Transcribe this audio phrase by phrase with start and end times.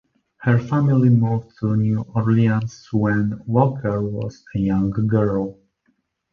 [0.37, 5.59] Her family moved to New Orleans when Walker was a young girl.